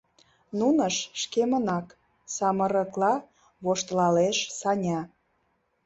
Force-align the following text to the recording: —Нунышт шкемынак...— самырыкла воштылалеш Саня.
—Нунышт 0.59 1.01
шкемынак...— 1.21 1.87
самырыкла 2.35 3.13
воштылалеш 3.63 4.37
Саня. 4.59 4.99